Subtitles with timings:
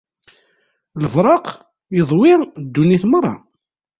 [1.03, 1.45] Lebraq
[1.99, 2.33] iḍwi
[2.65, 3.33] ddunit merra.